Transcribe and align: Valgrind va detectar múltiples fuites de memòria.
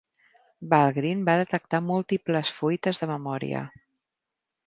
Valgrind 0.69 1.27
va 1.27 1.35
detectar 1.41 1.81
múltiples 1.91 2.53
fuites 2.61 3.03
de 3.05 3.11
memòria. 3.15 3.61